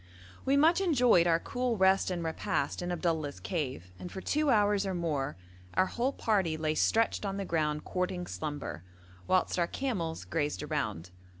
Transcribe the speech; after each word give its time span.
We 0.45 0.57
much 0.57 0.81
enjoyed 0.81 1.27
our 1.27 1.39
cool 1.39 1.77
rest 1.77 2.09
and 2.09 2.23
repast 2.23 2.81
in 2.81 2.91
Abdullah's 2.91 3.39
cave, 3.39 3.91
and 3.99 4.11
for 4.11 4.19
two 4.19 4.49
hours 4.49 4.83
or 4.83 4.95
more 4.95 5.37
our 5.75 5.85
whole 5.85 6.11
party 6.11 6.57
lay 6.57 6.73
stretched 6.73 7.23
on 7.23 7.37
the 7.37 7.45
ground 7.45 7.85
courting 7.85 8.25
slumber, 8.25 8.83
whilst 9.27 9.59
our 9.59 9.67
camels 9.67 10.25
grazed 10.25 10.63
around. 10.63 11.11